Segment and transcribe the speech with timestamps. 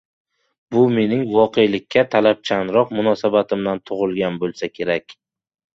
[0.75, 5.21] Bu mening voqelikka talabchanroq munosabatimdan tug‘ilgan bo‘lsa kerak.